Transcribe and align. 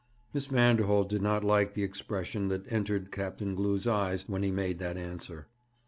Miss 0.33 0.47
Vanderholt 0.47 1.09
did 1.09 1.21
not 1.21 1.43
like 1.43 1.75
the 1.75 1.83
expression 1.83 2.47
that 2.47 2.65
entered 2.71 3.11
Captain 3.11 3.53
Glew's 3.53 3.85
eyes 3.85 4.27
when 4.27 4.41
he 4.41 4.49
made 4.49 4.79
that 4.79 4.97
answer. 4.97 5.45